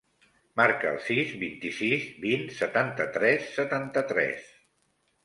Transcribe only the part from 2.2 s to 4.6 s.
vint, setanta-tres, setanta-tres.